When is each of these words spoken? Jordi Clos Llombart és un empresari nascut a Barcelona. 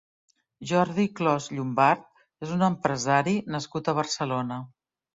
Jordi 0.71 1.05
Clos 1.19 1.51
Llombart 1.59 2.09
és 2.49 2.57
un 2.59 2.69
empresari 2.71 3.39
nascut 3.57 3.95
a 3.95 3.99
Barcelona. 4.03 4.63